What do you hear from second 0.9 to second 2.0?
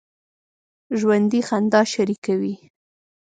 ژوندي خندا